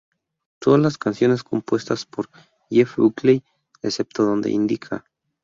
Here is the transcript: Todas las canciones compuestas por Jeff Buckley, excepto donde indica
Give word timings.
Todas 0.57 0.81
las 0.81 0.97
canciones 0.97 1.43
compuestas 1.43 2.07
por 2.07 2.27
Jeff 2.71 2.95
Buckley, 2.97 3.43
excepto 3.83 4.25
donde 4.25 4.49
indica 4.49 5.05